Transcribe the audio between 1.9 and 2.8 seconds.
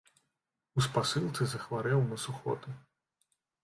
на сухоты.